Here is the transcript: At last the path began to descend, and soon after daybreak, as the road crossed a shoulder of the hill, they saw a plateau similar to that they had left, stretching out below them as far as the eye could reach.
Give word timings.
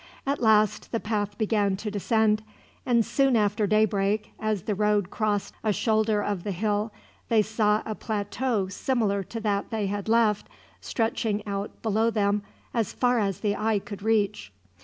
At 0.25 0.41
last 0.41 0.91
the 0.91 0.99
path 0.99 1.37
began 1.37 1.75
to 1.77 1.91
descend, 1.91 2.41
and 2.87 3.05
soon 3.05 3.35
after 3.35 3.67
daybreak, 3.67 4.33
as 4.39 4.63
the 4.63 4.73
road 4.73 5.11
crossed 5.11 5.53
a 5.63 5.71
shoulder 5.71 6.23
of 6.23 6.43
the 6.43 6.51
hill, 6.53 6.91
they 7.29 7.43
saw 7.43 7.83
a 7.85 7.93
plateau 7.93 8.67
similar 8.67 9.21
to 9.25 9.39
that 9.41 9.69
they 9.69 9.85
had 9.85 10.09
left, 10.09 10.47
stretching 10.79 11.45
out 11.45 11.83
below 11.83 12.09
them 12.09 12.41
as 12.73 12.93
far 12.93 13.19
as 13.19 13.41
the 13.41 13.55
eye 13.55 13.77
could 13.77 14.01
reach. 14.01 14.51